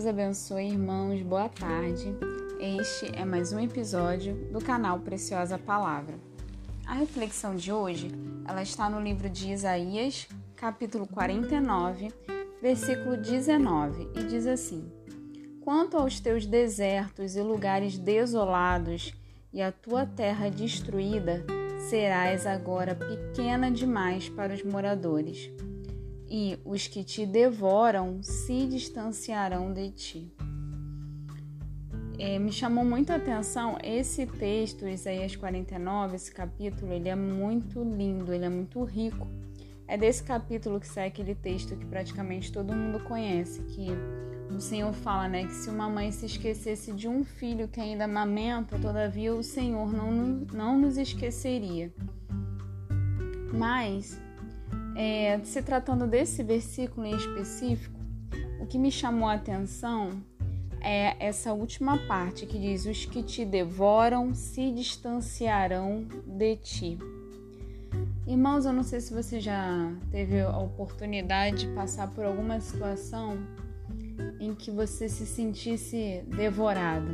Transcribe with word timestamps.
Deus 0.00 0.08
abençoe, 0.08 0.70
irmãos. 0.70 1.20
Boa 1.20 1.50
tarde. 1.50 2.16
Este 2.58 3.14
é 3.14 3.22
mais 3.22 3.52
um 3.52 3.60
episódio 3.60 4.34
do 4.50 4.58
canal 4.58 4.98
Preciosa 5.00 5.58
Palavra. 5.58 6.18
A 6.86 6.94
reflexão 6.94 7.54
de 7.54 7.70
hoje, 7.70 8.10
ela 8.48 8.62
está 8.62 8.88
no 8.88 8.98
livro 8.98 9.28
de 9.28 9.52
Isaías, 9.52 10.26
capítulo 10.56 11.06
49, 11.06 12.08
versículo 12.62 13.18
19, 13.18 14.08
e 14.16 14.24
diz 14.24 14.46
assim: 14.46 14.90
Quanto 15.60 15.98
aos 15.98 16.18
teus 16.18 16.46
desertos 16.46 17.36
e 17.36 17.42
lugares 17.42 17.98
desolados 17.98 19.12
e 19.52 19.60
a 19.60 19.70
tua 19.70 20.06
terra 20.06 20.48
destruída, 20.48 21.44
serás 21.90 22.46
agora 22.46 22.94
pequena 22.94 23.70
demais 23.70 24.30
para 24.30 24.54
os 24.54 24.62
moradores 24.62 25.52
e 26.30 26.56
os 26.64 26.86
que 26.86 27.02
te 27.02 27.26
devoram 27.26 28.22
se 28.22 28.66
distanciarão 28.66 29.72
de 29.72 29.90
ti. 29.90 30.32
É, 32.16 32.38
me 32.38 32.52
chamou 32.52 32.84
muito 32.84 33.10
a 33.10 33.16
atenção 33.16 33.78
esse 33.82 34.26
texto, 34.26 34.86
Isaías 34.86 35.34
49, 35.34 36.16
esse 36.16 36.30
capítulo, 36.30 36.92
ele 36.92 37.08
é 37.08 37.16
muito 37.16 37.82
lindo, 37.82 38.32
ele 38.32 38.44
é 38.44 38.48
muito 38.48 38.84
rico. 38.84 39.26
É 39.88 39.96
desse 39.96 40.22
capítulo 40.22 40.78
que 40.78 40.86
sai 40.86 41.08
aquele 41.08 41.34
texto 41.34 41.74
que 41.76 41.84
praticamente 41.84 42.52
todo 42.52 42.76
mundo 42.76 43.00
conhece, 43.00 43.62
que 43.62 43.88
o 44.54 44.60
Senhor 44.60 44.92
fala, 44.92 45.28
né, 45.28 45.46
que 45.46 45.52
se 45.52 45.70
uma 45.70 45.88
mãe 45.88 46.12
se 46.12 46.26
esquecesse 46.26 46.92
de 46.92 47.08
um 47.08 47.24
filho 47.24 47.66
que 47.66 47.80
ainda 47.80 48.04
amamenta, 48.04 48.78
todavia 48.78 49.34
o 49.34 49.42
Senhor 49.42 49.92
não, 49.92 50.12
não 50.52 50.78
nos 50.78 50.96
esqueceria. 50.96 51.92
Mas 53.52 54.20
é, 54.96 55.40
se 55.44 55.62
tratando 55.62 56.06
desse 56.06 56.42
versículo 56.42 57.06
em 57.06 57.14
específico, 57.14 57.98
o 58.60 58.66
que 58.66 58.78
me 58.78 58.90
chamou 58.90 59.28
a 59.28 59.34
atenção 59.34 60.22
é 60.80 61.14
essa 61.24 61.52
última 61.52 61.98
parte 62.06 62.46
que 62.46 62.58
diz: 62.58 62.86
Os 62.86 63.04
que 63.04 63.22
te 63.22 63.44
devoram 63.44 64.34
se 64.34 64.70
distanciarão 64.72 66.06
de 66.26 66.56
ti. 66.56 66.98
Irmãos, 68.26 68.64
eu 68.64 68.72
não 68.72 68.82
sei 68.82 69.00
se 69.00 69.12
você 69.12 69.40
já 69.40 69.92
teve 70.10 70.40
a 70.40 70.56
oportunidade 70.58 71.66
de 71.66 71.74
passar 71.74 72.08
por 72.10 72.24
alguma 72.24 72.60
situação 72.60 73.38
em 74.38 74.54
que 74.54 74.70
você 74.70 75.08
se 75.08 75.26
sentisse 75.26 76.22
devorado. 76.28 77.10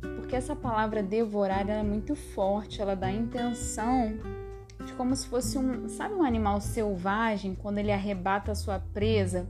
Porque 0.00 0.36
essa 0.36 0.54
palavra 0.54 1.02
devorar 1.02 1.68
é 1.68 1.82
muito 1.82 2.14
forte, 2.14 2.80
ela 2.80 2.94
dá 2.94 3.10
intenção 3.10 4.14
como 4.92 5.14
se 5.14 5.26
fosse 5.26 5.58
um, 5.58 5.88
sabe 5.88 6.14
um 6.14 6.24
animal 6.24 6.60
selvagem 6.60 7.54
quando 7.54 7.78
ele 7.78 7.92
arrebata 7.92 8.52
a 8.52 8.54
sua 8.54 8.78
presa 8.78 9.48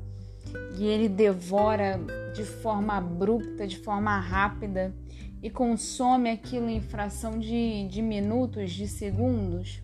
e 0.79 0.85
ele 0.85 1.09
devora 1.09 2.01
de 2.35 2.45
forma 2.45 2.97
abrupta, 2.97 3.67
de 3.67 3.79
forma 3.79 4.19
rápida 4.19 4.95
e 5.43 5.51
consome 5.51 6.31
aquilo 6.31 6.69
em 6.69 6.81
fração 6.81 7.39
de, 7.39 7.87
de 7.89 8.01
minutos, 8.01 8.70
de 8.70 8.87
segundos. 8.87 9.83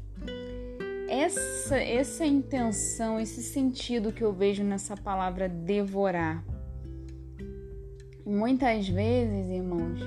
Essa, 1.08 1.78
essa 1.78 2.24
intenção, 2.24 3.18
esse 3.18 3.42
sentido 3.42 4.12
que 4.12 4.22
eu 4.22 4.32
vejo 4.32 4.62
nessa 4.62 4.96
palavra 4.96 5.48
devorar. 5.48 6.44
Muitas 8.24 8.88
vezes, 8.88 9.48
irmãos, 9.48 10.00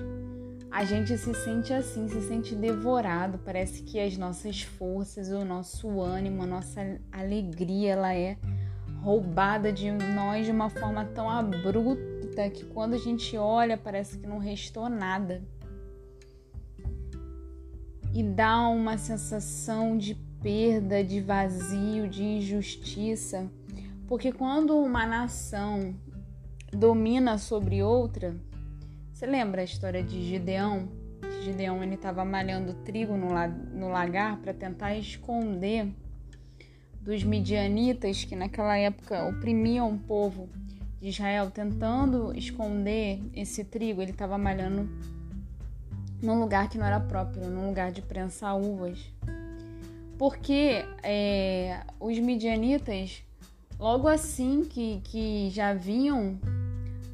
a 0.72 0.86
gente 0.86 1.18
se 1.18 1.34
sente 1.34 1.74
assim, 1.74 2.08
se 2.08 2.22
sente 2.22 2.56
devorado. 2.56 3.38
Parece 3.44 3.84
que 3.84 4.00
as 4.00 4.18
nossas 4.18 4.62
forças, 4.62 5.30
o 5.30 5.44
nosso 5.44 6.00
ânimo, 6.00 6.44
a 6.44 6.48
nossa 6.48 6.98
alegria, 7.12 7.92
ela 7.92 8.16
é 8.16 8.38
roubada 9.02 9.72
de 9.74 9.92
nós 9.92 10.46
de 10.46 10.52
uma 10.52 10.70
forma 10.70 11.04
tão 11.04 11.30
abrupta 11.30 12.50
que 12.50 12.64
quando 12.66 12.94
a 12.94 12.98
gente 12.98 13.36
olha 13.36 13.78
parece 13.78 14.18
que 14.18 14.26
não 14.26 14.38
restou 14.38 14.88
nada. 14.88 15.44
E 18.14 18.24
dá 18.24 18.68
uma 18.70 18.98
sensação 18.98 19.98
de 19.98 20.16
perda, 20.42 21.04
de 21.04 21.20
vazio, 21.20 22.08
de 22.08 22.24
injustiça. 22.24 23.52
Porque 24.08 24.32
quando 24.32 24.78
uma 24.78 25.06
nação 25.06 25.94
domina 26.72 27.38
sobre 27.38 27.84
outra, 27.84 28.36
você 29.22 29.28
lembra 29.28 29.62
a 29.62 29.64
história 29.64 30.02
de 30.02 30.20
Gideão? 30.24 30.90
Gideão 31.44 31.84
ele 31.84 31.94
estava 31.94 32.26
malhando 32.26 32.74
trigo 32.74 33.16
no, 33.16 33.28
no 33.72 33.88
lagar 33.88 34.38
para 34.38 34.52
tentar 34.52 34.96
esconder 34.96 35.94
dos 37.00 37.24
midianitas 37.24 38.26
que 38.26 38.36
naquela 38.36 38.76
época 38.76 39.24
oprimiam 39.28 39.94
o 39.94 40.00
povo 40.00 40.50
de 41.00 41.10
Israel, 41.10 41.52
tentando 41.52 42.36
esconder 42.36 43.22
esse 43.36 43.64
trigo. 43.64 44.02
Ele 44.02 44.10
estava 44.10 44.40
malhando 44.40 44.90
num 46.20 46.40
lugar 46.40 46.68
que 46.68 46.80
não 46.80 46.86
era 46.88 47.00
próprio, 47.00 47.48
num 47.48 47.68
lugar 47.68 47.92
de 47.92 48.02
prensar 48.02 48.58
uvas. 48.58 48.98
Porque 50.18 50.84
é, 51.04 51.82
os 52.00 52.18
midianitas, 52.18 53.22
logo 53.78 54.08
assim 54.08 54.64
que, 54.64 55.00
que 55.04 55.52
já 55.52 55.76
vinham 55.76 56.40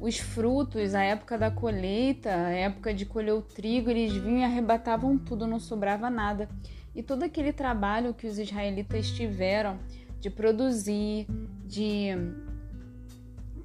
os 0.00 0.18
frutos, 0.18 0.94
a 0.94 1.02
época 1.02 1.36
da 1.36 1.50
colheita, 1.50 2.30
a 2.30 2.50
época 2.50 2.94
de 2.94 3.04
colher 3.04 3.34
o 3.34 3.42
trigo, 3.42 3.90
eles 3.90 4.12
vinham 4.12 4.40
e 4.40 4.44
arrebatavam 4.44 5.18
tudo, 5.18 5.46
não 5.46 5.58
sobrava 5.58 6.08
nada. 6.08 6.48
E 6.94 7.02
todo 7.02 7.24
aquele 7.24 7.52
trabalho 7.52 8.14
que 8.14 8.26
os 8.26 8.38
israelitas 8.38 9.10
tiveram 9.10 9.78
de 10.20 10.30
produzir, 10.30 11.26
de 11.64 12.10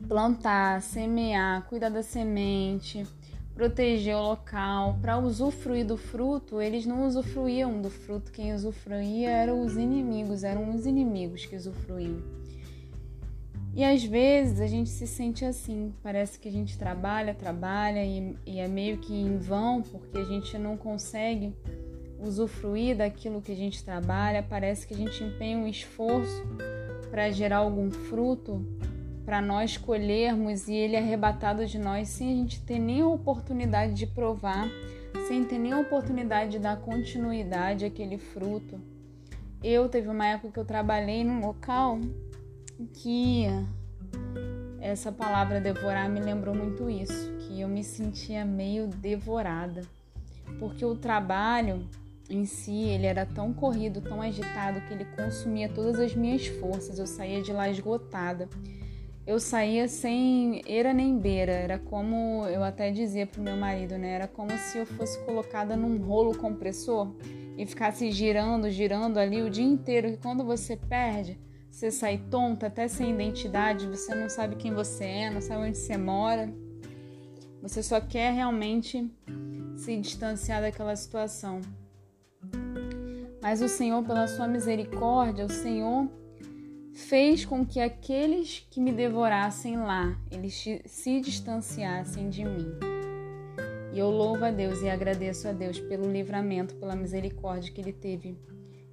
plantar, 0.07 0.81
semear, 0.81 1.65
cuidar 1.67 1.89
da 1.89 2.03
semente, 2.03 3.05
proteger 3.53 4.15
o 4.15 4.21
local, 4.21 4.97
para 5.01 5.17
usufruir 5.17 5.85
do 5.85 5.97
fruto, 5.97 6.61
eles 6.61 6.85
não 6.85 7.05
usufruíam 7.05 7.81
do 7.81 7.89
fruto, 7.89 8.31
quem 8.31 8.53
usufruía 8.53 9.29
eram 9.29 9.61
os 9.61 9.77
inimigos, 9.77 10.43
eram 10.43 10.73
os 10.73 10.85
inimigos 10.85 11.45
que 11.45 11.55
usufruíam. 11.55 12.42
E 13.75 13.83
às 13.83 14.03
vezes 14.03 14.59
a 14.61 14.67
gente 14.67 14.89
se 14.91 15.07
sente 15.07 15.43
assim, 15.43 15.91
parece 16.03 16.37
que 16.39 16.47
a 16.47 16.51
gente 16.51 16.77
trabalha, 16.77 17.33
trabalha 17.33 18.05
e, 18.05 18.37
e, 18.45 18.59
é 18.59 18.67
meio 18.67 18.99
que 18.99 19.13
em 19.13 19.37
vão 19.37 19.81
porque 19.81 20.19
a 20.19 20.23
gente 20.23 20.55
não 20.59 20.77
consegue 20.77 21.55
usufruir 22.19 22.97
daquilo 22.97 23.41
que 23.41 23.51
a 23.51 23.55
gente 23.55 23.83
trabalha, 23.83 24.45
parece 24.47 24.85
que 24.85 24.93
a 24.93 24.97
gente 24.97 25.23
empenha 25.23 25.57
um 25.57 25.67
esforço 25.67 26.43
para 27.09 27.31
gerar 27.31 27.57
algum 27.57 27.89
fruto, 27.89 28.63
para 29.25 29.41
nós 29.41 29.75
colhermos 29.75 30.67
e 30.67 30.75
ele 30.75 30.95
é 30.95 30.99
arrebatado 30.99 31.65
de 31.65 31.79
nós 31.79 32.09
sem 32.09 32.31
a 32.31 32.35
gente 32.35 32.61
ter 32.61 32.77
nem 32.77 33.01
oportunidade 33.03 33.93
de 33.93 34.05
provar, 34.05 34.67
sem 35.27 35.43
ter 35.45 35.57
nem 35.57 35.73
oportunidade 35.73 36.51
de 36.51 36.59
dar 36.59 36.77
continuidade 36.77 37.85
àquele 37.85 38.19
fruto. 38.19 38.79
Eu 39.63 39.89
teve 39.89 40.09
uma 40.09 40.27
época 40.27 40.53
que 40.53 40.59
eu 40.59 40.65
trabalhei 40.65 41.23
num 41.23 41.39
local 41.39 41.99
que 42.85 43.45
essa 44.79 45.11
palavra 45.11 45.61
devorar 45.61 46.09
me 46.09 46.19
lembrou 46.19 46.53
muito 46.53 46.89
isso, 46.89 47.33
que 47.39 47.61
eu 47.61 47.67
me 47.67 47.83
sentia 47.83 48.43
meio 48.43 48.87
devorada, 48.87 49.81
porque 50.59 50.83
o 50.83 50.95
trabalho 50.95 51.87
em 52.29 52.45
si, 52.45 52.83
ele 52.89 53.05
era 53.05 53.25
tão 53.25 53.53
corrido, 53.53 54.01
tão 54.01 54.21
agitado 54.21 54.81
que 54.81 54.93
ele 54.93 55.05
consumia 55.05 55.69
todas 55.69 55.99
as 55.99 56.15
minhas 56.15 56.47
forças. 56.47 56.97
Eu 56.97 57.05
saía 57.05 57.41
de 57.41 57.51
lá 57.51 57.69
esgotada. 57.69 58.49
Eu 59.25 59.39
saía 59.39 59.87
sem 59.87 60.61
era 60.67 60.93
nem 60.93 61.17
beira, 61.17 61.53
era 61.53 61.79
como 61.79 62.45
eu 62.47 62.61
até 62.63 62.91
dizia 62.91 63.25
pro 63.25 63.41
meu 63.41 63.55
marido, 63.55 63.97
né? 63.97 64.11
Era 64.11 64.27
como 64.27 64.51
se 64.57 64.79
eu 64.79 64.85
fosse 64.85 65.17
colocada 65.23 65.77
num 65.77 65.97
rolo 65.97 66.37
compressor 66.37 67.13
e 67.57 67.65
ficasse 67.65 68.11
girando, 68.11 68.69
girando 68.69 69.17
ali 69.17 69.41
o 69.41 69.49
dia 69.49 69.63
inteiro. 69.63 70.09
E 70.09 70.17
quando 70.17 70.43
você 70.43 70.75
perde, 70.75 71.39
você 71.73 71.89
sai 71.89 72.19
tonta, 72.29 72.67
até 72.67 72.87
sem 72.87 73.09
identidade, 73.09 73.87
você 73.87 74.13
não 74.13 74.29
sabe 74.29 74.55
quem 74.57 74.71
você 74.71 75.05
é, 75.05 75.29
não 75.31 75.41
sabe 75.41 75.69
onde 75.69 75.77
você 75.79 75.97
mora. 75.97 76.53
Você 77.63 77.81
só 77.81 77.99
quer 77.99 78.31
realmente 78.31 79.11
se 79.75 79.97
distanciar 79.97 80.61
daquela 80.61 80.95
situação. 80.95 81.61
Mas 83.41 83.59
o 83.59 83.67
Senhor, 83.67 84.03
pela 84.03 84.27
sua 84.27 84.47
misericórdia, 84.47 85.47
o 85.47 85.49
Senhor 85.51 86.07
fez 86.93 87.43
com 87.43 87.65
que 87.65 87.79
aqueles 87.79 88.67
que 88.69 88.79
me 88.79 88.91
devorassem 88.91 89.75
lá, 89.77 90.15
eles 90.29 90.63
se 90.85 91.21
distanciassem 91.21 92.29
de 92.29 92.45
mim. 92.45 92.67
E 93.91 93.97
eu 93.97 94.11
louvo 94.11 94.45
a 94.45 94.51
Deus 94.51 94.83
e 94.83 94.89
agradeço 94.89 95.47
a 95.47 95.51
Deus 95.51 95.79
pelo 95.79 96.11
livramento, 96.11 96.75
pela 96.75 96.95
misericórdia 96.95 97.73
que 97.73 97.81
Ele 97.81 97.93
teve 97.93 98.37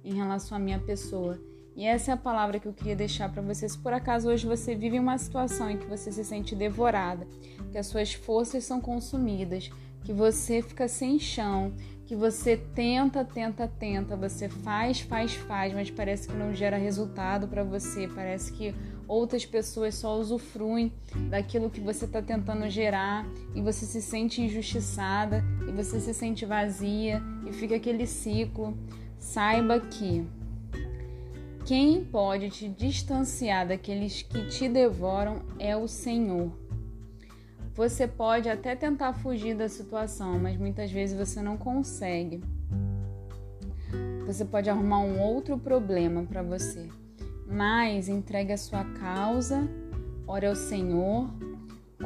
em 0.03 0.15
relação 0.15 0.57
à 0.57 0.59
minha 0.59 0.79
pessoa 0.79 1.39
e 1.75 1.85
essa 1.85 2.11
é 2.11 2.13
a 2.13 2.17
palavra 2.17 2.59
que 2.59 2.67
eu 2.67 2.73
queria 2.73 2.95
deixar 2.95 3.31
para 3.31 3.41
vocês. 3.41 3.71
Se 3.71 3.77
por 3.77 3.93
acaso 3.93 4.29
hoje 4.29 4.45
você 4.45 4.75
vive 4.75 4.99
uma 4.99 5.17
situação 5.17 5.69
em 5.69 5.77
que 5.77 5.85
você 5.85 6.11
se 6.11 6.23
sente 6.23 6.55
devorada, 6.55 7.25
que 7.71 7.77
as 7.77 7.87
suas 7.87 8.13
forças 8.13 8.63
são 8.63 8.81
consumidas, 8.81 9.69
que 10.03 10.11
você 10.11 10.61
fica 10.61 10.87
sem 10.87 11.19
chão, 11.19 11.73
que 12.05 12.15
você 12.15 12.57
tenta, 12.57 13.23
tenta, 13.23 13.67
tenta, 13.67 14.17
você 14.17 14.49
faz, 14.49 14.99
faz, 14.99 15.33
faz, 15.33 15.73
mas 15.73 15.89
parece 15.89 16.27
que 16.27 16.33
não 16.33 16.53
gera 16.53 16.75
resultado 16.75 17.47
para 17.47 17.63
você, 17.63 18.07
parece 18.07 18.51
que 18.51 18.75
outras 19.07 19.45
pessoas 19.45 19.95
só 19.95 20.19
usufruem 20.19 20.91
daquilo 21.29 21.69
que 21.69 21.79
você 21.79 22.05
está 22.05 22.21
tentando 22.21 22.69
gerar 22.69 23.25
e 23.55 23.61
você 23.61 23.85
se 23.85 24.01
sente 24.01 24.41
injustiçada 24.41 25.43
e 25.67 25.71
você 25.71 25.99
se 25.99 26.13
sente 26.13 26.45
vazia 26.45 27.21
e 27.47 27.53
fica 27.53 27.75
aquele 27.75 28.05
ciclo. 28.05 28.77
Saiba 29.17 29.79
que 29.79 30.27
quem 31.65 32.03
pode 32.03 32.49
te 32.49 32.67
distanciar 32.67 33.67
daqueles 33.67 34.21
que 34.21 34.47
te 34.47 34.67
devoram 34.67 35.41
é 35.59 35.75
o 35.75 35.87
Senhor. 35.87 36.51
Você 37.75 38.07
pode 38.07 38.49
até 38.49 38.75
tentar 38.75 39.13
fugir 39.13 39.55
da 39.55 39.69
situação, 39.69 40.37
mas 40.37 40.57
muitas 40.57 40.91
vezes 40.91 41.17
você 41.17 41.41
não 41.41 41.57
consegue. 41.57 42.43
Você 44.25 44.43
pode 44.43 44.69
arrumar 44.69 44.99
um 44.99 45.19
outro 45.19 45.57
problema 45.57 46.23
para 46.23 46.41
você, 46.41 46.87
mas 47.47 48.09
entregue 48.09 48.53
a 48.53 48.57
sua 48.57 48.83
causa, 48.83 49.67
ore 50.27 50.45
ao 50.45 50.55
Senhor 50.55 51.29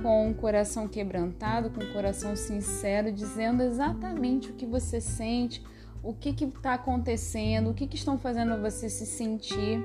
com 0.01 0.29
o 0.29 0.33
coração 0.33 0.87
quebrantado, 0.87 1.69
com 1.69 1.81
o 1.81 1.93
coração 1.93 2.35
sincero, 2.35 3.11
dizendo 3.11 3.63
exatamente 3.63 4.49
o 4.49 4.53
que 4.53 4.65
você 4.65 4.99
sente, 4.99 5.63
o 6.05 6.13
que 6.13 6.29
está 6.45 6.75
acontecendo, 6.75 7.71
o 7.71 7.73
que, 7.73 7.87
que 7.87 7.95
estão 7.95 8.15
fazendo 8.15 8.61
você 8.61 8.87
se 8.87 9.07
sentir, 9.07 9.83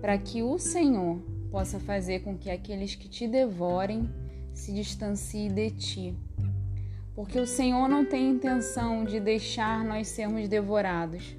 para 0.00 0.18
que 0.18 0.42
o 0.42 0.58
Senhor 0.58 1.20
possa 1.48 1.78
fazer 1.78 2.24
com 2.24 2.36
que 2.36 2.50
aqueles 2.50 2.96
que 2.96 3.08
te 3.08 3.28
devorem 3.28 4.10
se 4.52 4.72
distancie 4.74 5.48
de 5.48 5.70
ti. 5.70 6.16
Porque 7.14 7.38
o 7.38 7.46
Senhor 7.46 7.88
não 7.88 8.04
tem 8.04 8.30
intenção 8.30 9.04
de 9.04 9.20
deixar 9.20 9.84
nós 9.84 10.08
sermos 10.08 10.48
devorados 10.48 11.36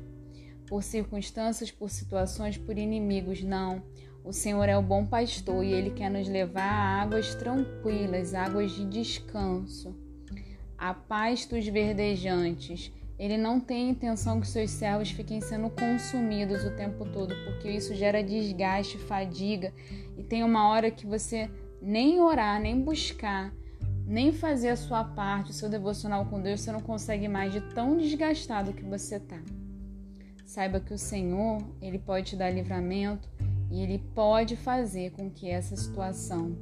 por 0.65 0.81
circunstâncias, 0.81 1.69
por 1.69 1.89
situações, 1.89 2.57
por 2.57 2.77
inimigos, 2.77 3.43
não. 3.43 3.83
O 4.23 4.31
Senhor 4.31 4.69
é 4.69 4.77
o 4.77 4.81
bom 4.81 5.05
pastor 5.05 5.61
e 5.61 5.73
ele 5.73 5.89
quer 5.89 6.09
nos 6.09 6.29
levar 6.29 6.61
a 6.63 7.01
águas 7.01 7.35
tranquilas, 7.35 8.33
águas 8.33 8.71
de 8.71 8.85
descanso, 8.85 9.93
a 10.77 10.93
pastos 10.93 11.67
verdejantes. 11.67 12.93
Ele 13.19 13.37
não 13.37 13.59
tem 13.59 13.89
intenção 13.89 14.39
que 14.39 14.47
seus 14.47 14.71
servos 14.71 15.11
fiquem 15.11 15.41
sendo 15.41 15.69
consumidos 15.69 16.63
o 16.63 16.73
tempo 16.75 17.03
todo, 17.03 17.35
porque 17.43 17.69
isso 17.69 17.93
gera 17.93 18.23
desgaste, 18.23 18.97
fadiga, 18.97 19.73
e 20.17 20.23
tem 20.23 20.41
uma 20.41 20.69
hora 20.69 20.89
que 20.89 21.05
você 21.05 21.51
nem 21.81 22.21
orar, 22.21 22.61
nem 22.61 22.79
buscar, 22.79 23.53
nem 24.07 24.31
fazer 24.31 24.69
a 24.69 24.77
sua 24.77 25.03
parte, 25.03 25.51
o 25.51 25.53
seu 25.53 25.69
devocional 25.69 26.25
com 26.27 26.41
Deus, 26.41 26.61
você 26.61 26.71
não 26.71 26.79
consegue 26.79 27.27
mais 27.27 27.51
de 27.51 27.59
tão 27.73 27.97
desgastado 27.97 28.71
que 28.71 28.85
você 28.85 29.17
está. 29.17 29.39
Saiba 30.45 30.79
que 30.79 30.93
o 30.93 30.97
Senhor, 30.97 31.61
ele 31.81 31.99
pode 31.99 32.27
te 32.27 32.35
dar 32.37 32.49
livramento 32.49 33.29
e 33.69 33.81
ele 33.81 33.99
pode 34.15 34.55
fazer 34.55 35.11
com 35.11 35.29
que 35.29 35.49
essa 35.49 35.75
situação 35.75 36.57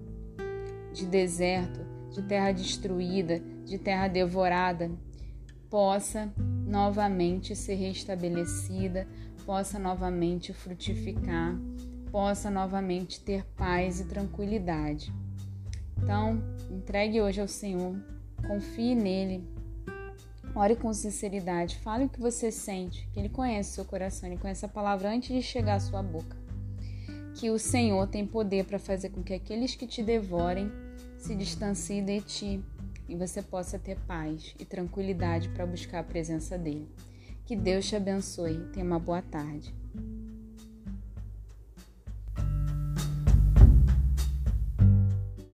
de 0.92 1.06
deserto, 1.06 1.80
de 2.12 2.22
terra 2.24 2.52
destruída, 2.52 3.40
de 3.64 3.78
terra 3.78 4.08
devorada, 4.08 4.92
possa 5.70 6.32
novamente 6.66 7.56
ser 7.56 7.76
restabelecida, 7.76 9.08
possa 9.46 9.80
novamente 9.80 10.54
frutificar 10.54 11.58
possa 12.12 12.50
novamente 12.50 13.20
ter 13.22 13.46
paz 13.56 14.00
e 14.00 14.06
tranquilidade. 14.06 15.14
Então, 15.98 16.42
entregue 16.70 17.22
hoje 17.22 17.42
ao 17.42 17.48
Senhor, 17.48 17.96
confie 18.48 18.96
nele, 18.96 19.44
ore 20.56 20.76
com 20.76 20.94
sinceridade, 20.94 21.78
fale 21.78 22.06
o 22.06 22.10
que 22.10 22.20
você 22.20 22.52
sente, 22.52 23.08
que 23.14 23.20
Ele 23.20 23.30
conhece 23.30 23.72
o 23.72 23.76
seu 23.76 23.86
coração, 23.86 24.30
Ele 24.30 24.40
conhece 24.40 24.66
a 24.66 24.70
palavra 24.70 25.10
antes 25.10 25.30
de 25.30 25.42
chegar 25.42 25.76
à 25.76 25.80
sua 25.80 26.02
boca. 26.02 26.36
Que 27.36 27.50
o 27.50 27.60
Senhor 27.60 28.08
tem 28.08 28.26
poder 28.26 28.66
para 28.66 28.80
fazer 28.80 29.10
com 29.10 29.22
que 29.22 29.34
aqueles 29.34 29.76
que 29.76 29.86
te 29.86 30.02
devorem 30.02 30.72
se 31.18 31.36
distanciem 31.36 32.04
de 32.04 32.22
ti 32.22 32.64
e 33.08 33.16
você 33.16 33.42
possa 33.42 33.80
ter 33.80 33.98
paz 34.08 34.56
e 34.60 34.66
tranquilidade 34.66 35.50
para 35.50 35.66
buscar 35.66 36.00
a 36.00 36.04
presença 36.04 36.58
dele. 36.58 36.88
Que 37.46 37.56
Deus 37.56 37.88
te 37.88 37.96
abençoe. 37.96 38.70
Tenha 38.74 38.86
uma 38.86 39.00
boa 39.00 39.22
tarde. 39.22 39.74